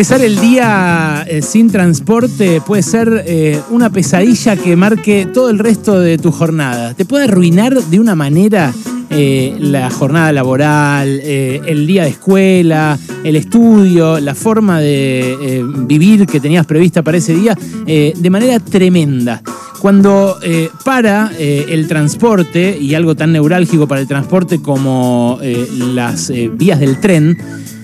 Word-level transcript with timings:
Empezar 0.00 0.22
el 0.22 0.40
día 0.40 1.26
eh, 1.28 1.42
sin 1.42 1.70
transporte 1.70 2.62
puede 2.62 2.82
ser 2.82 3.22
eh, 3.26 3.60
una 3.68 3.90
pesadilla 3.90 4.56
que 4.56 4.74
marque 4.74 5.28
todo 5.30 5.50
el 5.50 5.58
resto 5.58 6.00
de 6.00 6.16
tu 6.16 6.32
jornada. 6.32 6.94
Te 6.94 7.04
puede 7.04 7.24
arruinar 7.24 7.74
de 7.74 8.00
una 8.00 8.14
manera 8.14 8.72
eh, 9.10 9.54
la 9.60 9.90
jornada 9.90 10.32
laboral, 10.32 11.20
el 11.20 11.86
día 11.86 12.04
de 12.04 12.08
escuela, 12.08 12.98
el 13.24 13.36
estudio, 13.36 14.18
la 14.20 14.34
forma 14.34 14.80
de 14.80 15.62
vivir 15.86 16.24
que 16.24 16.40
tenías 16.40 16.64
prevista 16.64 17.02
para 17.02 17.18
ese 17.18 17.34
día, 17.34 17.54
de 17.84 18.30
manera 18.30 18.58
tremenda. 18.58 19.42
Cuando 19.80 20.38
para 20.82 21.30
el 21.38 21.86
transporte, 21.88 22.78
y 22.80 22.94
algo 22.94 23.14
tan 23.14 23.32
neurálgico 23.32 23.86
para 23.86 24.00
el 24.00 24.06
transporte 24.06 24.62
como 24.62 25.38
las 25.42 26.32
vías 26.56 26.80
del 26.80 26.98
tren, 27.00 27.36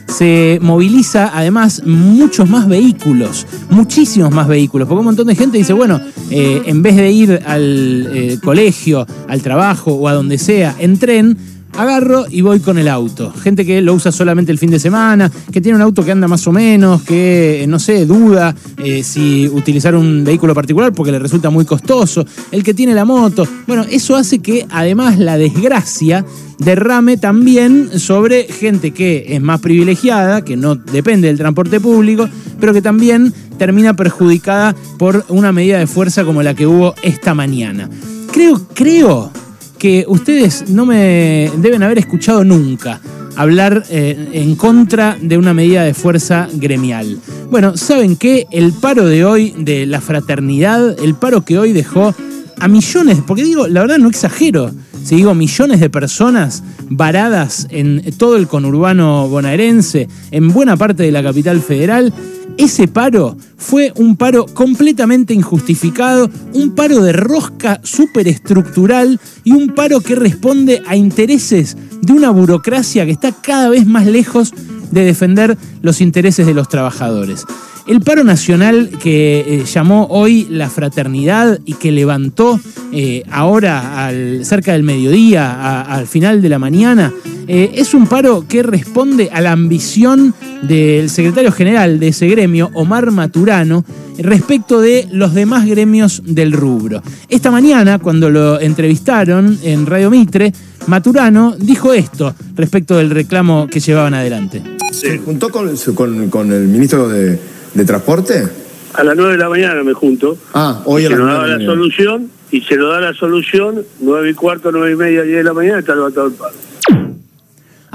se 0.09 0.59
moviliza 0.62 1.30
además 1.34 1.82
muchos 1.84 2.48
más 2.48 2.68
vehículos, 2.68 3.46
muchísimos 3.70 4.30
más 4.30 4.49
vehículos, 4.49 4.89
porque 4.89 5.00
un 5.00 5.07
montón 5.07 5.26
de 5.26 5.35
gente 5.35 5.58
dice, 5.58 5.72
bueno, 5.72 6.00
eh, 6.30 6.63
en 6.67 6.82
vez 6.82 6.96
de 6.96 7.11
ir 7.11 7.43
al 7.46 8.08
eh, 8.13 8.39
colegio, 8.43 9.07
al 9.29 9.43
trabajo 9.43 9.93
o 9.93 10.08
a 10.08 10.13
donde 10.13 10.39
sea 10.39 10.75
en 10.79 10.99
tren, 10.99 11.36
agarro 11.76 12.26
y 12.30 12.40
voy 12.40 12.61
con 12.61 12.79
el 12.79 12.89
auto. 12.89 13.32
Gente 13.32 13.64
que 13.64 13.80
lo 13.80 13.94
usa 13.94 14.12
solamente 14.12 14.53
el 14.53 14.58
fin 14.58 14.71
de 14.71 14.79
semana, 14.79 15.30
que 15.53 15.61
tiene 15.61 15.76
un 15.76 15.82
auto 15.82 16.04
que 16.04 16.12
anda 16.12 16.29
más 16.29 16.46
o 16.46 16.52
menos, 16.52 17.02
que 17.02 17.64
no 17.68 17.79
sé, 17.79 18.07
duda 18.07 18.54
eh, 18.79 19.02
si 19.02 19.49
utilizar 19.49 19.94
un 19.94 20.25
vehículo 20.25 20.54
particular 20.54 20.93
porque 20.93 21.12
le 21.12 21.18
resulta 21.18 21.50
muy 21.50 21.64
costoso. 21.64 22.25
El 22.50 22.62
que 22.62 22.75
tiene 22.75 22.94
la 22.94 23.04
moto. 23.04 23.46
Bueno, 23.66 23.85
eso 23.90 24.16
hace 24.16 24.39
que 24.40 24.66
además 24.71 25.18
la 25.18 25.36
desgracia 25.39 26.25
derrame 26.58 27.16
también 27.16 27.99
sobre 27.99 28.44
gente 28.44 28.93
que 28.93 29.27
es 29.29 29.40
más 29.40 29.61
privilegiada, 29.61 30.43
que 30.43 30.57
no 30.57 30.74
depende 30.74 31.29
del 31.29 31.36
transporte 31.36 31.80
público, 31.80 32.28
pero 32.58 32.72
que 32.72 32.83
también 32.83 33.33
termina 33.58 33.94
perjudicada 33.94 34.74
por 34.98 35.24
una 35.28 35.52
medida 35.52 35.78
de 35.78 35.86
fuerza 35.86 36.24
como 36.24 36.42
la 36.42 36.54
que 36.54 36.66
hubo 36.66 36.94
esta 37.02 37.34
mañana. 37.34 37.88
Creo, 38.32 38.60
creo 38.74 39.30
que 39.78 40.05
ustedes 40.08 40.69
no 40.69 40.86
me 40.86 41.50
deben 41.58 41.82
haber 41.82 41.98
escuchado 41.98 42.44
nunca 42.44 43.00
hablar 43.36 43.84
eh, 43.91 44.30
en 44.32 44.56
contra 44.56 45.16
de 45.20 45.38
una 45.38 45.55
medida 45.55 45.84
de 45.84 45.94
fuerza 45.94 46.48
gremial. 46.55 47.19
Bueno, 47.50 47.77
¿saben 47.77 48.16
qué? 48.16 48.47
El 48.50 48.72
paro 48.72 49.04
de 49.04 49.24
hoy 49.24 49.54
de 49.58 49.86
la 49.86 50.00
fraternidad, 50.00 50.98
el 51.02 51.14
paro 51.14 51.44
que 51.44 51.58
hoy 51.58 51.72
dejó 51.72 52.14
a 52.58 52.69
millones, 52.69 53.19
porque 53.27 53.44
digo, 53.44 53.69
la 53.69 53.82
verdad 53.82 53.98
no 53.98 54.08
exagero, 54.08 54.70
si 55.06 55.14
digo 55.14 55.36
millones 55.36 55.78
de 55.78 55.88
personas 55.88 56.64
varadas 56.90 57.68
en 57.70 58.02
todo 58.18 58.34
el 58.34 58.48
conurbano 58.48 59.28
bonaerense, 59.28 60.08
en 60.32 60.52
buena 60.52 60.76
parte 60.76 61.04
de 61.04 61.12
la 61.12 61.22
capital 61.22 61.60
federal, 61.60 62.12
ese 62.58 62.88
paro 62.88 63.36
fue 63.56 63.92
un 63.94 64.16
paro 64.16 64.46
completamente 64.46 65.32
injustificado, 65.32 66.28
un 66.54 66.74
paro 66.74 67.04
de 67.04 67.12
rosca 67.12 67.80
superestructural 67.84 69.20
y 69.44 69.52
un 69.52 69.76
paro 69.76 70.00
que 70.00 70.16
responde 70.16 70.82
a 70.88 70.96
intereses 70.96 71.76
de 72.02 72.12
una 72.12 72.30
burocracia 72.30 73.06
que 73.06 73.12
está 73.12 73.30
cada 73.30 73.68
vez 73.68 73.86
más 73.86 74.06
lejos 74.06 74.52
de 74.90 75.04
defender 75.04 75.56
los 75.82 76.00
intereses 76.00 76.46
de 76.46 76.54
los 76.54 76.68
trabajadores. 76.68 77.44
El 77.86 78.00
paro 78.00 78.24
nacional 78.24 78.90
que 79.00 79.40
eh, 79.46 79.64
llamó 79.64 80.08
hoy 80.10 80.46
la 80.50 80.68
fraternidad 80.68 81.60
y 81.64 81.74
que 81.74 81.92
levantó 81.92 82.58
eh, 82.92 83.22
ahora 83.30 84.06
al, 84.06 84.44
cerca 84.44 84.72
del 84.72 84.82
mediodía, 84.82 85.82
al 85.82 86.08
final 86.08 86.42
de 86.42 86.48
la 86.48 86.58
mañana, 86.58 87.12
eh, 87.48 87.72
es 87.75 87.94
un 87.94 88.06
paro 88.06 88.44
que 88.48 88.62
responde 88.62 89.30
a 89.33 89.41
la 89.41 89.52
ambición 89.52 90.34
del 90.62 91.11
secretario 91.11 91.53
general 91.53 92.00
de 92.00 92.08
ese 92.08 92.27
gremio, 92.28 92.70
Omar 92.75 93.11
Maturano, 93.11 93.84
respecto 94.19 94.80
de 94.80 95.06
los 95.12 95.34
demás 95.34 95.66
gremios 95.66 96.22
del 96.25 96.53
rubro. 96.53 97.03
Esta 97.28 97.50
mañana, 97.50 97.98
cuando 97.98 98.30
lo 98.30 98.61
entrevistaron 98.61 99.58
en 99.62 99.87
Radio 99.87 100.10
Mitre, 100.10 100.53
Maturano 100.87 101.54
dijo 101.59 101.93
esto 101.93 102.34
respecto 102.54 102.97
del 102.97 103.10
reclamo 103.10 103.69
que 103.70 103.81
llevaban 103.81 104.15
adelante. 104.15 104.62
¿Se 104.93 105.19
juntó 105.19 105.50
con 105.50 105.69
el 105.69 106.69
ministro 106.69 107.09
de, 107.09 107.38
de 107.75 107.84
transporte? 107.84 108.49
A 108.94 109.04
las 109.04 109.16
9 109.16 109.32
de 109.32 109.38
la 109.38 109.49
mañana 109.49 109.82
me 109.82 109.93
junto. 109.93 110.38
Ah, 110.54 110.81
hoy 110.87 111.04
a 111.04 111.10
las 111.10 111.19
9 111.19 111.32
de 111.32 111.49
la, 111.49 111.59
la 111.59 111.65
solución 111.65 112.31
y 112.50 112.62
se 112.62 112.76
lo 112.76 112.88
da 112.88 113.00
la 113.00 113.15
solución, 113.15 113.84
9 114.00 114.31
y 114.31 114.34
cuarto, 114.34 114.72
9 114.72 114.93
y 114.93 114.97
media, 114.97 115.22
10 115.22 115.37
de 115.37 115.44
la 115.44 115.53
mañana, 115.53 115.81
está 115.81 115.94
levantado 115.94 116.28
el 116.28 116.32
paro. 116.34 116.54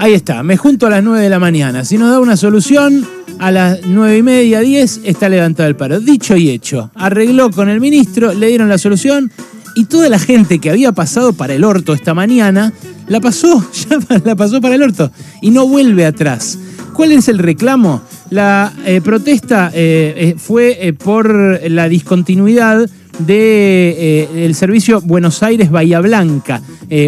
Ahí 0.02 0.14
está, 0.14 0.42
me 0.42 0.56
junto 0.56 0.88
a 0.88 0.90
las 0.90 1.04
9 1.04 1.22
de 1.22 1.30
la 1.30 1.38
mañana. 1.38 1.84
Si 1.84 1.96
nos 1.96 2.10
da 2.10 2.18
una 2.18 2.36
solución, 2.36 3.06
a 3.38 3.52
las 3.52 3.86
9 3.86 4.16
y 4.16 4.22
media, 4.24 4.58
10, 4.58 5.02
está 5.04 5.28
levantado 5.28 5.68
el 5.68 5.76
paro. 5.76 6.00
Dicho 6.00 6.36
y 6.36 6.50
hecho, 6.50 6.90
arregló 6.96 7.52
con 7.52 7.68
el 7.68 7.78
ministro, 7.78 8.34
le 8.34 8.48
dieron 8.48 8.68
la 8.68 8.78
solución 8.78 9.30
y 9.76 9.84
toda 9.84 10.08
la 10.08 10.18
gente 10.18 10.58
que 10.58 10.70
había 10.70 10.90
pasado 10.90 11.34
para 11.34 11.54
el 11.54 11.62
orto 11.62 11.94
esta 11.94 12.14
mañana, 12.14 12.72
la 13.06 13.20
pasó, 13.20 13.64
ya 13.88 14.00
la 14.24 14.34
pasó 14.34 14.60
para 14.60 14.74
el 14.74 14.82
orto 14.82 15.12
y 15.40 15.50
no 15.50 15.68
vuelve 15.68 16.04
atrás. 16.04 16.58
¿Cuál 16.94 17.12
es 17.12 17.28
el 17.28 17.38
reclamo? 17.38 18.02
La 18.30 18.72
eh, 18.84 19.00
protesta 19.02 19.70
eh, 19.72 20.14
eh, 20.16 20.34
fue 20.36 20.96
por 20.98 21.60
la 21.70 21.88
discontinuidad 21.88 22.90
del 23.18 24.54
servicio 24.54 25.00
Buenos 25.00 25.42
Aires 25.42 25.70
Bahía 25.70 26.00
Blanca, 26.00 26.62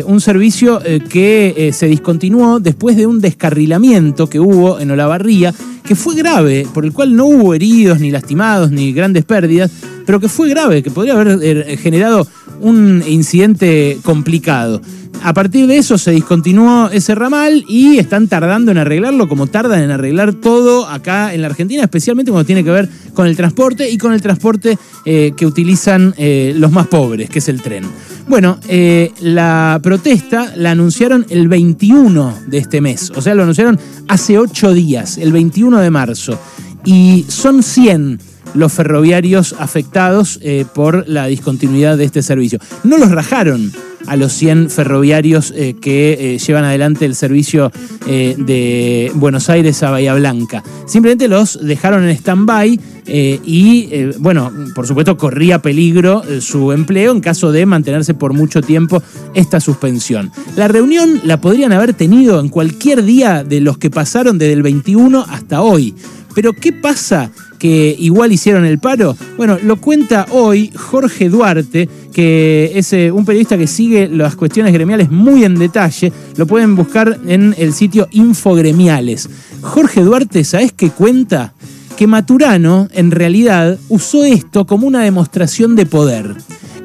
un 0.07 0.21
servicio 0.21 0.81
que 1.09 1.71
se 1.73 1.87
discontinuó 1.87 2.61
después 2.61 2.97
de 2.97 3.07
un 3.07 3.21
descarrilamiento 3.21 4.29
que 4.29 4.41
hubo 4.41 4.79
en 4.81 4.91
Olavarría, 4.91 5.55
que 5.85 5.95
fue 5.95 6.15
grave, 6.15 6.67
por 6.73 6.85
el 6.85 6.93
cual 6.93 7.15
no 7.15 7.27
hubo 7.27 7.55
heridos, 7.55 8.01
ni 8.01 8.11
lastimados, 8.11 8.71
ni 8.71 8.93
grandes 8.93 9.25
pérdidas, 9.25 9.71
pero 10.07 10.21
que 10.21 10.29
fue 10.29 10.49
grave, 10.49 10.83
que 10.83 10.91
podría 10.91 11.15
haber 11.15 11.79
generado 11.79 12.27
un 12.61 13.03
incidente 13.07 13.99
complicado. 14.03 14.81
A 15.25 15.33
partir 15.33 15.67
de 15.67 15.79
eso 15.79 15.97
se 15.97 16.11
discontinuó 16.11 16.91
ese 16.91 17.15
ramal 17.15 17.65
y 17.67 17.97
están 17.97 18.29
tardando 18.29 18.71
en 18.71 18.77
arreglarlo 18.77 19.27
como 19.27 19.47
tardan 19.47 19.81
en 19.81 19.91
arreglar 19.91 20.35
todo 20.35 20.87
acá 20.87 21.33
en 21.33 21.41
la 21.41 21.47
Argentina, 21.47 21.83
especialmente 21.83 22.31
cuando 22.31 22.45
tiene 22.45 22.63
que 22.63 22.71
ver 22.71 22.91
con 23.15 23.27
el 23.27 23.35
transporte 23.35 23.89
y 23.89 23.97
con 23.97 24.13
el 24.13 24.21
transporte 24.21 24.77
eh, 25.07 25.33
que 25.35 25.47
utilizan 25.47 26.15
eh, 26.19 26.53
los 26.59 26.73
más 26.73 26.89
pobres, 26.89 27.31
que 27.31 27.39
es 27.39 27.49
el 27.49 27.63
tren. 27.63 27.87
Bueno, 28.29 28.59
eh, 28.69 29.13
la 29.23 29.81
protesta 29.83 30.53
la 30.57 30.73
anunciaron 30.73 31.25
el 31.31 31.49
21 31.49 32.41
de 32.47 32.59
este 32.59 32.83
mes, 32.83 33.11
o 33.17 33.23
sea, 33.23 33.35
lo 33.35 33.45
anunciaron 33.45 33.81
hace 34.09 34.39
ocho 34.39 34.75
días, 34.75 35.17
el 35.17 35.33
21 35.33 35.81
de 35.81 35.91
marzo, 35.91 36.39
y 36.85 37.25
son 37.29 37.63
100 37.63 38.19
los 38.53 38.75
ferroviarios 38.75 39.57
afectados 39.59 40.39
por 40.75 41.09
la 41.09 41.27
discontinuidad 41.27 41.97
de 41.97 42.05
este 42.05 42.23
servicio. 42.23 42.59
No 42.85 42.99
los 42.99 43.11
rajaron 43.11 43.73
a 44.07 44.17
los 44.17 44.33
100 44.33 44.71
ferroviarios 44.71 45.53
eh, 45.57 45.77
que 45.81 46.35
eh, 46.35 46.39
llevan 46.39 46.65
adelante 46.65 47.05
el 47.05 47.15
servicio 47.15 47.71
eh, 48.07 48.35
de 48.39 49.11
Buenos 49.15 49.49
Aires 49.51 49.83
a 49.83 49.91
Bahía 49.91 50.15
Blanca. 50.15 50.63
Simplemente 50.87 51.29
los 51.29 51.59
dejaron 51.65 52.05
en 52.05 52.11
stand-by 52.11 52.81
y, 53.07 54.07
bueno, 54.19 54.51
por 54.75 54.87
supuesto 54.87 55.19
corría 55.19 55.61
peligro 55.61 56.23
su 56.41 56.73
empleo 56.73 57.13
en 57.13 57.21
caso 57.21 57.53
de 57.53 57.67
mantenerse 57.67 58.15
por 58.15 58.33
mucho 58.33 58.63
tiempo 58.63 59.03
esta 59.35 59.61
suspensión. 59.61 60.31
La 60.57 60.69
reunión 60.69 61.21
la 61.25 61.39
podrían 61.39 61.73
haber 61.73 61.93
tenido 61.93 62.41
en 62.41 62.49
cualquier 62.49 63.05
día 63.05 63.45
de 63.45 63.61
los 63.61 63.77
que 63.77 63.91
pasaron 63.91 64.39
desde 64.39 64.55
el 64.55 64.63
21 64.63 65.27
hasta 65.29 65.61
hoy. 65.61 65.95
Pero 66.35 66.53
¿qué 66.55 66.73
pasa 66.73 67.31
que 67.65 67.97
igual 67.99 68.31
hicieron 68.31 68.67
el 68.67 68.79
paro? 68.79 69.17
Bueno, 69.39 69.57
lo 69.63 69.81
cuenta 69.81 70.27
hoy 70.33 70.71
Jorge 70.77 71.31
Duarte, 71.31 71.89
que 72.13 72.73
es 72.75 72.93
eh, 72.93 73.11
un 73.11 73.25
periodista 73.25 73.57
que 73.57 73.67
sigue 73.67 74.07
las 74.07 74.37
cuestiones 74.37 74.71
gremiales 74.75 75.11
muy 75.11 75.45
en 75.45 75.55
detalle. 75.55 76.13
Lo 76.37 76.47
pueden 76.47 76.77
buscar 76.77 77.19
en 77.27 77.55
el 77.57 77.73
sitio 77.73 78.07
Infogremiales. 78.11 79.31
Jorge 79.63 80.03
Duarte, 80.03 80.45
¿sabes 80.45 80.73
qué 80.73 80.91
cuenta? 80.91 81.55
Que 81.97 82.07
Maturano, 82.07 82.89
en 82.93 83.11
realidad, 83.11 83.79
usó 83.89 84.25
esto 84.25 84.67
como 84.67 84.87
una 84.87 85.03
demostración 85.03 85.75
de 85.75 85.87
poder. 85.87 86.35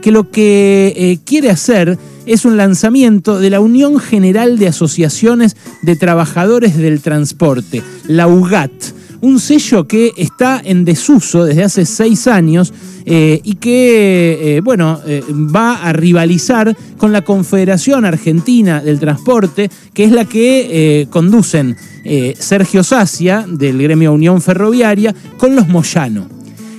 Que 0.02 0.14
lo 0.14 0.32
que 0.32 0.94
eh, 0.96 1.20
quiere 1.26 1.50
hacer 1.50 1.98
es 2.26 2.46
un 2.46 2.56
lanzamiento 2.56 3.38
de 3.38 3.50
la 3.50 3.60
Unión 3.60 4.00
General 4.00 4.58
de 4.58 4.70
Asociaciones 4.70 5.58
de 5.82 5.98
Trabajadores 5.98 6.78
del 6.78 7.02
Transporte, 7.02 7.84
la 8.08 8.30
UGAT 8.30 8.72
un 9.22 9.40
sello 9.40 9.88
que 9.88 10.14
está 10.18 10.62
en 10.64 10.86
desuso 10.86 11.44
desde 11.46 11.64
hace 11.64 11.86
seis 11.86 12.28
años 12.28 12.74
eh, 13.06 13.42
y 13.44 13.56
que, 13.56 14.58
eh, 14.58 14.62
bueno, 14.62 15.00
eh, 15.06 15.24
va 15.32 15.82
a 15.84 15.94
rivalizar 15.94 16.76
con 16.98 17.12
la 17.12 17.24
Confederación 17.24 18.06
Argentina 18.06 18.82
del 18.82 19.00
Transporte, 19.00 19.70
que 19.94 20.04
es 20.04 20.12
la 20.12 20.26
que 20.26 21.08
conducen 21.10 21.76
Sergio 22.38 22.84
Sacia, 22.84 23.46
del 23.48 23.82
gremio 23.82 24.14
Unión 24.14 24.42
Ferroviaria, 24.42 25.14
con 25.38 25.56
los 25.56 25.68
Moyano. 25.68 26.28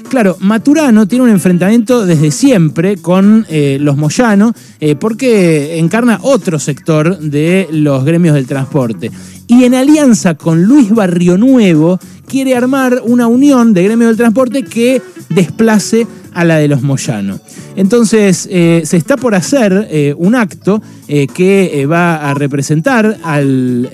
Claro, 0.08 0.36
Maturano 0.40 1.06
tiene 1.06 1.24
un 1.24 1.30
enfrentamiento 1.30 2.04
desde 2.04 2.30
siempre 2.30 2.96
con 2.96 3.46
los 3.48 3.96
Moyano 3.96 4.52
porque 4.98 5.78
encarna 5.78 6.18
otro 6.22 6.58
sector 6.58 7.18
de 7.18 7.68
los 7.70 8.04
gremios 8.04 8.34
del 8.34 8.46
transporte. 8.46 9.10
Y 9.50 9.64
en 9.64 9.74
alianza 9.74 10.36
con 10.36 10.62
Luis 10.62 10.90
Barrio 10.90 11.36
Nuevo 11.36 11.98
quiere 12.28 12.54
armar 12.54 13.02
una 13.04 13.26
unión 13.26 13.74
de 13.74 13.82
gremio 13.82 14.06
del 14.06 14.16
transporte 14.16 14.62
que 14.62 15.02
desplace 15.28 16.06
a 16.32 16.44
la 16.44 16.58
de 16.58 16.68
los 16.68 16.82
Moyano. 16.82 17.40
Entonces, 17.76 18.48
eh, 18.50 18.82
se 18.84 18.96
está 18.96 19.16
por 19.16 19.34
hacer 19.34 19.88
eh, 19.90 20.14
un 20.16 20.34
acto 20.34 20.82
eh, 21.08 21.26
que 21.26 21.86
va 21.86 22.30
a 22.30 22.34
representar 22.34 23.18
al, 23.22 23.88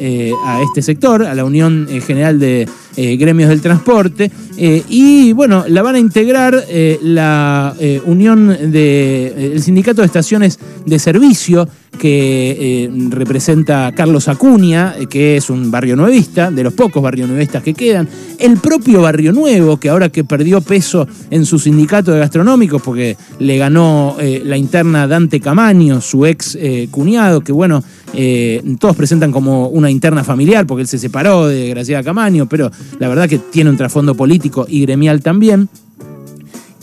a 0.44 0.62
este 0.62 0.82
sector, 0.82 1.24
a 1.24 1.34
la 1.34 1.44
Unión 1.44 1.88
General 2.06 2.38
de 2.38 2.68
Gremios 2.96 3.50
del 3.50 3.60
Transporte, 3.60 4.30
y 4.58 5.32
bueno, 5.32 5.64
la 5.68 5.82
van 5.82 5.96
a 5.96 5.98
integrar 5.98 6.64
la 7.02 7.74
Unión 8.06 8.48
de, 8.48 9.52
el 9.52 9.62
Sindicato 9.62 10.00
de 10.00 10.06
Estaciones 10.06 10.58
de 10.86 10.98
Servicio, 10.98 11.68
que 11.98 12.90
representa 13.10 13.92
Carlos 13.94 14.28
Acuña, 14.28 14.94
que 15.10 15.36
es 15.36 15.50
un 15.50 15.70
barrio 15.70 15.96
nuevista, 15.96 16.50
de 16.50 16.62
los 16.64 16.72
pocos 16.72 17.02
barrio 17.02 17.26
nuevistas 17.26 17.62
que 17.62 17.74
quedan, 17.74 18.08
el 18.38 18.56
propio 18.58 19.02
Barrio 19.02 19.32
Nuevo, 19.32 19.78
que 19.78 19.90
ahora 19.90 20.08
que 20.08 20.24
perdió 20.24 20.60
peso 20.60 21.06
en 21.30 21.44
su 21.44 21.58
sindicato 21.58 22.12
de 22.12 22.20
gastronómicos, 22.20 22.80
porque 22.80 23.16
le 23.38 23.58
ganó 23.58 23.65
eh, 23.68 24.42
la 24.44 24.56
interna 24.56 25.08
Dante 25.08 25.40
Camaño, 25.40 26.00
su 26.00 26.24
ex 26.24 26.56
eh, 26.60 26.88
cuñado, 26.90 27.40
que 27.40 27.52
bueno, 27.52 27.82
eh, 28.14 28.62
todos 28.78 28.94
presentan 28.94 29.32
como 29.32 29.68
una 29.68 29.90
interna 29.90 30.22
familiar, 30.22 30.66
porque 30.66 30.82
él 30.82 30.88
se 30.88 30.98
separó 30.98 31.48
de 31.48 31.70
Graciela 31.70 32.02
Camaño, 32.04 32.46
pero 32.46 32.70
la 32.98 33.08
verdad 33.08 33.28
que 33.28 33.38
tiene 33.38 33.70
un 33.70 33.76
trasfondo 33.76 34.14
político 34.14 34.66
y 34.68 34.82
gremial 34.82 35.20
también. 35.20 35.68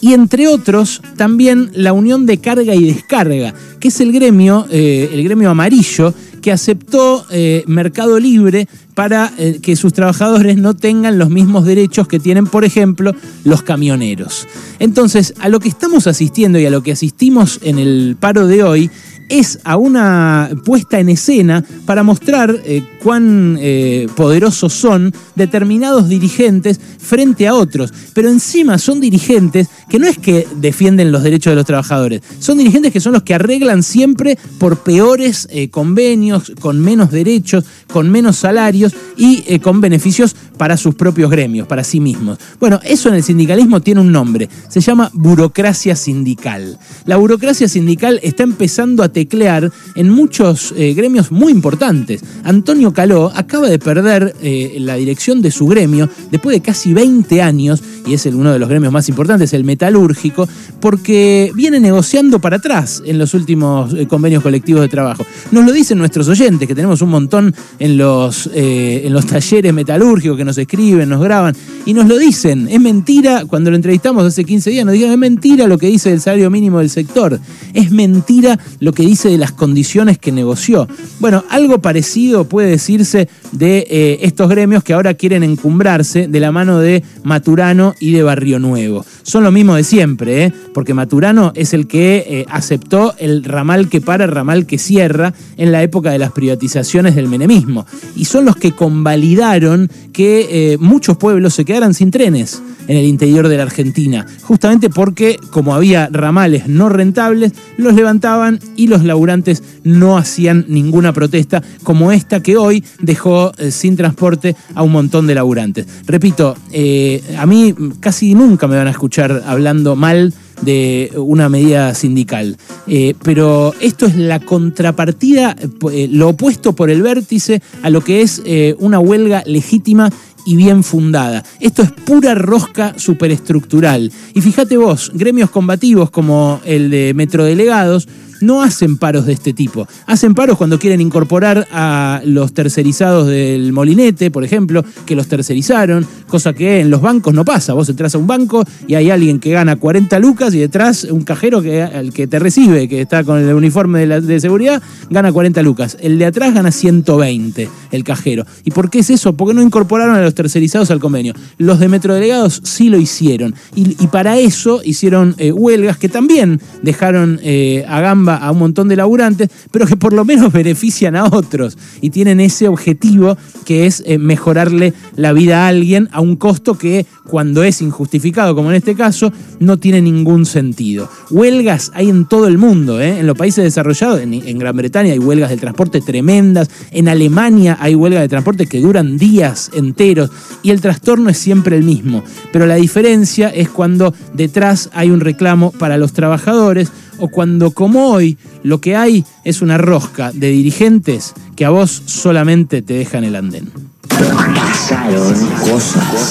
Y 0.01 0.13
entre 0.13 0.50
otros 0.50 1.01
también 1.15 1.71
la 1.74 1.94
Unión 1.94 2.25
de 2.25 2.38
Carga 2.39 2.75
y 2.75 2.91
Descarga, 2.91 3.53
que 3.80 3.88
es 3.88 4.01
el 4.01 4.12
gremio, 4.12 4.68
el 4.69 5.24
gremio 5.24 5.50
amarillo, 5.50 6.13
que 6.44 6.51
aceptó 6.51 7.25
Mercado 7.66 8.19
Libre 8.19 8.68
para 8.94 9.34
eh, 9.38 9.60
que 9.62 9.75
sus 9.75 9.94
trabajadores 9.94 10.57
no 10.57 10.75
tengan 10.75 11.18
los 11.18 11.30
mismos 11.30 11.66
derechos 11.66 12.07
que 12.07 12.19
tienen, 12.19 12.45
por 12.45 12.63
ejemplo, 12.63 13.13
los 13.44 13.63
camioneros. 13.63 14.48
Entonces, 14.80 15.34
a 15.40 15.50
lo 15.50 15.60
que 15.60 15.69
estamos 15.69 16.07
asistiendo 16.07 16.60
y 16.60 16.66
a 16.66 16.69
lo 16.69 16.84
que 16.84 16.92
asistimos 16.92 17.60
en 17.63 17.80
el 17.80 18.18
paro 18.19 18.48
de 18.48 18.63
hoy 18.63 18.92
es 19.29 19.59
a 19.63 19.77
una 19.77 20.49
puesta 20.65 20.99
en 20.99 21.09
escena 21.09 21.63
para 21.85 22.03
mostrar 22.03 22.61
eh, 22.65 22.83
cuán 23.01 23.57
eh, 23.59 24.07
poderosos 24.15 24.73
son 24.73 25.13
determinados 25.35 26.09
dirigentes 26.09 26.79
frente 26.99 27.47
a 27.47 27.55
otros. 27.55 27.93
Pero 28.13 28.29
encima 28.29 28.77
son 28.77 28.99
dirigentes 28.99 29.67
que 29.89 29.99
no 29.99 30.07
es 30.07 30.17
que 30.17 30.47
defienden 30.55 31.11
los 31.11 31.23
derechos 31.23 31.51
de 31.51 31.55
los 31.55 31.65
trabajadores, 31.65 32.21
son 32.39 32.57
dirigentes 32.57 32.91
que 32.91 32.99
son 32.99 33.13
los 33.13 33.23
que 33.23 33.33
arreglan 33.33 33.83
siempre 33.83 34.37
por 34.57 34.79
peores 34.83 35.47
convenios, 35.71 36.51
con 36.59 36.79
menos 36.79 37.11
derechos, 37.11 37.65
con 37.91 38.09
menos 38.09 38.37
salarios 38.37 38.93
y 39.17 39.43
eh, 39.47 39.59
con 39.59 39.81
beneficios 39.81 40.35
para 40.57 40.77
sus 40.77 40.95
propios 40.95 41.29
gremios, 41.29 41.67
para 41.67 41.83
sí 41.83 41.99
mismos. 41.99 42.39
Bueno, 42.59 42.79
eso 42.83 43.09
en 43.09 43.15
el 43.15 43.23
sindicalismo 43.23 43.81
tiene 43.81 44.01
un 44.01 44.11
nombre, 44.11 44.49
se 44.69 44.81
llama 44.81 45.09
burocracia 45.13 45.95
sindical. 45.95 46.79
La 47.05 47.17
burocracia 47.17 47.67
sindical 47.67 48.19
está 48.23 48.43
empezando 48.43 49.03
a 49.03 49.09
teclear 49.13 49.71
en 49.95 50.10
muchos 50.10 50.74
eh, 50.75 50.94
gremios 50.94 51.31
muy 51.31 51.51
importantes. 51.51 52.24
Antonio 52.44 52.92
Caló 52.94 53.31
acaba 53.33 53.69
de 53.69 53.80
perder 53.80 54.36
eh, 54.42 54.75
la 54.80 54.95
dirección 54.95 55.42
de 55.42 55.51
su 55.51 55.68
gremio 55.68 56.10
después 56.31 56.56
de 56.56 56.62
casi 56.62 56.94
20 56.94 57.42
años, 57.42 57.81
y 58.05 58.13
es 58.13 58.25
uno 58.25 58.51
de 58.51 58.59
los 58.59 58.69
gremios 58.69 58.91
más 58.91 59.09
importantes, 59.09 59.53
el 59.53 59.63
metalúrgico, 59.63 60.47
porque 60.79 61.51
viene 61.55 61.79
negociando 61.79 62.39
para 62.39 62.57
atrás 62.57 63.01
en 63.05 63.17
los 63.17 63.33
últimos 63.33 63.95
convenios 64.07 64.44
colectivos 64.44 64.81
de 64.81 64.89
trabajo. 64.89 65.25
Nos 65.51 65.65
lo 65.65 65.71
dicen 65.71 65.97
nuestros 65.97 66.27
oyentes, 66.27 66.67
que 66.67 66.75
tenemos 66.75 67.01
un 67.01 67.09
montón 67.09 67.53
en 67.79 67.97
los 67.97 68.50
eh, 68.53 69.01
en 69.05 69.13
los 69.13 69.25
talleres 69.25 69.73
metalúrgicos 69.73 70.38
que 70.38 70.45
nos 70.45 70.57
escriben, 70.57 71.09
nos 71.09 71.21
graban, 71.21 71.55
y 71.85 71.94
nos 71.94 72.07
lo 72.07 72.17
dicen. 72.17 72.67
Es 72.69 72.79
mentira, 72.79 73.45
cuando 73.45 73.69
lo 73.69 73.75
entrevistamos 73.75 74.25
hace 74.25 74.44
15 74.44 74.69
días, 74.69 74.85
nos 74.85 74.94
dijeron, 74.94 75.13
es 75.13 75.19
mentira 75.19 75.67
lo 75.67 75.77
que 75.77 75.88
dice 75.88 76.09
del 76.09 76.21
salario 76.21 76.49
mínimo 76.49 76.79
del 76.79 76.89
sector, 76.89 77.39
es 77.73 77.91
mentira 77.91 78.59
lo 78.79 78.94
que 78.94 79.03
dice 79.03 79.29
de 79.29 79.38
las 79.38 79.51
condiciones 79.51 80.17
que 80.17 80.31
negoció. 80.31 80.88
Bueno, 81.19 81.44
algo 81.49 81.79
parecido 81.79 82.45
puede 82.45 82.69
decirse 82.69 83.27
de 83.51 83.85
eh, 83.89 84.19
estos 84.21 84.49
gremios 84.49 84.83
que 84.83 84.94
ahora 84.94 85.13
quieren 85.13 85.44
encumbrarse 85.44 86.27
de 86.27 86.39
la 86.39 86.51
mano 86.51 86.79
de 86.79 87.03
Maturano 87.23 87.93
y 88.00 88.12
de 88.12 88.24
Barrio 88.24 88.60
Nuevo. 88.60 89.06
Son 89.24 89.44
lo 89.44 89.51
mismo 89.51 89.75
de 89.75 89.84
siempre, 89.84 90.45
¿eh? 90.45 90.54
porque 90.74 90.94
Maturano 90.94 91.51
es 91.56 91.74
el 91.74 91.88
que 91.88 92.45
aceptó 92.50 93.13
el 93.18 93.44
ramal 93.44 93.90
que 93.90 94.01
para, 94.01 94.28
ramal 94.28 94.66
que 94.66 94.78
cierra 94.78 95.34
en 95.57 95.72
la 95.72 95.84
época 95.84 96.12
de 96.12 96.19
las 96.19 96.31
privatizaciones 96.31 97.16
del 97.16 97.28
menemismo. 97.28 97.86
Y 98.16 98.25
son 98.25 98.45
los 98.45 98.56
que 98.56 98.72
convalidaron 98.72 99.90
que 100.12 100.74
eh, 100.74 100.78
muchos 100.78 101.18
pueblos 101.18 101.54
se 101.54 101.66
quedaran 101.66 101.94
sin 101.94 102.12
trenes 102.12 102.62
en 102.88 102.98
el 102.98 103.06
interior 103.06 103.48
de 103.48 103.57
la 103.57 103.63
Argentina, 103.63 104.25
justamente 104.42 104.90
porque 104.90 105.40
como 105.51 105.74
había 105.74 106.10
ramales 106.12 106.68
no 106.68 106.90
rentables, 106.90 107.54
los 107.78 107.94
levantaban 107.94 108.60
y 108.75 108.88
los 108.88 109.04
laburantes 109.04 109.63
no 109.84 110.18
hacían 110.18 110.66
ninguna 110.68 111.13
protesta 111.13 111.63
como 111.84 112.12
esta 112.12 112.42
que 112.44 112.57
hoy 112.57 112.84
dejó 113.00 113.54
eh, 113.57 113.72
sin 113.72 113.95
transporte 113.95 114.56
a 114.75 114.84
un 114.84 114.92
montón 114.92 115.28
de 115.28 115.36
laburantes. 115.36 115.88
Repito, 116.06 116.56
eh, 116.72 117.24
a 117.38 117.45
mí 117.45 117.74
casi 118.00 118.35
nunca 118.35 118.68
me 118.68 118.77
van 118.77 118.88
a 118.88 118.91
escuchar 118.91 119.44
hablando 119.45 119.95
mal 119.95 120.33
de 120.62 121.12
una 121.15 121.50
medida 121.50 121.94
sindical. 121.94 122.57
Eh, 122.88 123.15
pero 123.24 123.74
esto 123.80 124.06
es 124.06 124.15
la 124.15 124.39
contrapartida, 124.39 125.56
eh, 125.91 126.07
lo 126.12 126.30
opuesto 126.30 126.74
por 126.74 126.89
el 126.89 127.01
vértice 127.01 127.62
a 127.81 127.89
lo 127.89 128.01
que 128.01 128.21
es 128.21 128.41
eh, 128.45 128.75
una 128.80 129.00
huelga 129.00 129.44
legítima 129.45 130.09
y 130.45 130.56
bien 130.56 130.83
fundada. 130.83 131.44
Esto 131.59 131.83
es 131.83 131.91
pura 131.91 132.35
rosca 132.35 132.94
superestructural. 132.97 134.12
Y 134.33 134.41
fíjate 134.41 134.77
vos, 134.77 135.12
gremios 135.13 135.50
combativos 135.50 136.09
como 136.12 136.59
el 136.65 136.89
de 136.89 137.13
metrodelegados 137.13 138.07
no 138.44 138.62
hacen 138.62 138.98
paros 138.98 139.25
de 139.25 139.34
este 139.34 139.54
tipo. 139.54 139.88
Hacen 140.06 140.36
paros 140.36 140.57
cuando 140.57 140.80
quieren 140.80 141.01
incorporar 141.01 141.68
a 141.72 142.22
los 142.25 142.54
tercerizados 142.54 143.28
del 143.28 143.74
molinete, 143.74 144.31
por 144.31 144.44
ejemplo, 144.44 144.84
que 145.06 145.16
los 145.16 145.28
tercerizaron, 145.28 146.06
cosa 146.28 146.54
que 146.54 146.81
en 146.81 146.90
los 146.90 147.01
bancos 147.01 147.34
no 147.34 147.45
pasa. 147.45 147.74
Vos 147.74 147.90
entras 147.90 148.16
a 148.16 148.18
un 148.18 148.28
banco 148.28 148.63
y 148.88 148.95
hay 148.95 149.10
alguien 149.10 149.40
que 149.40 149.51
gana 149.51 149.75
40 149.75 150.19
lucas 150.19 150.54
y 150.54 150.60
detrás 150.60 151.06
un 151.06 151.24
cajero 151.24 151.62
que, 151.62 151.81
el 151.81 152.13
que 152.13 152.28
te 152.28 152.40
recibe, 152.40 152.88
que 152.88 153.01
está 153.01 153.24
con 153.24 153.40
el 153.40 153.54
uniforme 153.54 154.06
de, 154.06 154.40
seguridad, 154.40 154.81
gana 155.10 155.31
40 155.31 155.62
lucas. 155.62 155.98
El 156.01 156.19
de 156.19 156.25
atrás 156.25 156.54
gana 156.54 156.72
120, 156.72 157.69
el 157.92 158.04
cajero. 158.04 158.45
¿Y 158.63 158.72
por 158.72 158.90
qué 158.90 159.00
es 159.00 159.10
eso? 159.10 159.34
Porque 159.34 159.54
no 159.54 159.62
incorporaron 159.62 160.16
a 160.16 160.22
los 160.22 160.36
tercerizados 160.36 160.92
al 160.92 161.00
convenio. 161.00 161.34
Los 161.57 161.80
de 161.80 161.88
metrodelegados 161.88 162.62
sí 162.63 162.90
lo 162.90 162.98
hicieron. 162.98 163.56
Y, 163.75 163.94
para 164.07 164.38
eso 164.38 164.81
hicieron 164.83 165.33
eh, 165.38 165.52
huelgas 165.52 165.97
que 165.97 166.09
también 166.09 166.59
dejaron 166.83 167.40
eh, 167.42 167.83
a 167.88 168.02
gamba 168.02 168.32
a 168.37 168.52
un 168.52 168.59
montón 168.59 168.87
de 168.87 168.95
laburantes, 168.95 169.49
pero 169.71 169.85
que 169.85 169.97
por 169.97 170.13
lo 170.13 170.25
menos 170.25 170.52
benefician 170.54 171.16
a 171.16 171.25
otros 171.25 171.78
y 172.02 172.09
tienen 172.09 172.40
ese 172.40 172.68
objetivo 172.68 173.37
que 173.66 173.85
es 173.85 174.04
eh, 174.06 174.18
mejorarle 174.18 174.94
la 175.16 175.33
vida 175.33 175.66
a 175.66 175.68
alguien 175.68 176.09
a 176.11 176.21
un 176.21 176.35
costo 176.35 176.78
que 176.78 177.06
cuando 177.28 177.63
es 177.63 177.81
injustificado, 177.81 178.56
como 178.56 178.69
en 178.69 178.75
este 178.75 178.95
caso, 178.95 179.31
no 179.59 179.78
tiene 179.78 180.02
ningún 180.02 180.45
sentido. 180.45 181.09
Huelgas 181.30 181.92
hay 181.94 182.09
en 182.09 182.25
todo 182.25 182.47
el 182.47 182.57
mundo, 182.57 183.02
¿eh? 183.02 183.19
en 183.19 183.28
los 183.28 183.37
países 183.37 183.63
desarrollados, 183.63 184.21
en, 184.21 184.59
Gran 184.59 184.75
Bretaña 184.75 185.13
hay 185.13 185.19
huelgas 185.19 185.49
del 185.49 185.59
transporte 185.59 186.02
tremendas, 186.02 186.69
en 186.92 187.07
Alemania 187.07 187.78
hay 187.80 187.95
huelgas 187.95 188.21
de 188.21 188.30
transporte 188.30 188.68
que 188.68 188.80
duran 188.80 189.18
días 189.18 189.71
enteros 189.73 190.30
y 190.61 190.71
el 190.71 190.81
trastorno 190.81 191.30
es 191.30 191.37
siempre 191.37 191.75
el 191.75 191.83
mismo, 191.83 192.23
pero 192.52 192.66
la 192.66 192.75
diferencia 192.75 193.49
es 193.49 193.69
cuando 193.69 194.13
detrás 194.33 194.90
hay 194.94 195.09
un 195.09 195.19
reclamo 195.19 195.71
para 195.71 195.97
los 195.97 196.13
trabajadores, 196.13 196.92
o 197.23 197.30
cuando 197.30 197.71
como 197.71 198.09
hoy 198.09 198.37
lo 198.63 198.81
que 198.81 198.97
hay 198.97 199.23
es 199.45 199.61
una 199.61 199.77
rosca 199.77 200.33
de 200.33 200.49
dirigentes 200.49 201.33
que 201.56 201.63
a 201.63 201.69
vos 201.69 202.03
solamente 202.06 202.81
te 202.81 202.95
dejan 202.95 203.23
el 203.23 203.37
andén. 203.37 203.71